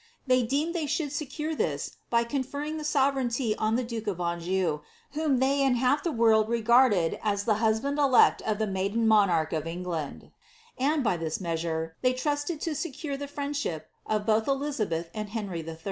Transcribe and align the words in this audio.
They 0.25 0.41
deemed 0.41 0.73
they 0.73 0.87
should 0.87 1.11
secure 1.11 1.53
this 1.53 1.97
by 2.09 2.23
conferring 2.23 2.77
the 2.77 2.83
sorereignty 2.83 3.53
on 3.59 3.75
the 3.75 3.83
duke 3.83 4.07
of 4.07 4.19
Anjou, 4.19 4.79
whom 5.11 5.37
they 5.37 5.61
and 5.61 5.77
half 5.77 6.01
the 6.01 6.11
world 6.11 6.49
re 6.49 6.59
garded 6.63 7.19
as 7.21 7.43
the 7.43 7.53
husband 7.61 7.99
elect 7.99 8.41
of 8.41 8.57
the 8.57 8.65
maiden 8.65 9.07
monarch 9.07 9.53
of 9.53 9.65
Enffland; 9.65 10.31
and, 10.75 11.03
by 11.03 11.17
this 11.17 11.39
measure, 11.39 11.97
they 12.01 12.13
trusted 12.13 12.59
to 12.61 12.73
secure 12.73 13.15
the 13.15 13.27
friendship 13.27 13.91
of 14.07 14.25
both 14.25 14.47
Elizabeth 14.47 15.07
and 15.13 15.29
Hcniy 15.29 15.67
III. 15.67 15.77